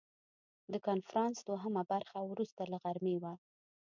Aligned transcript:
د 0.71 0.73
کنفرانس 0.87 1.37
دوهمه 1.47 1.83
برخه 1.91 2.17
وروسته 2.23 2.61
له 2.71 2.77
غرمې 2.83 3.15
وه. 3.21 3.33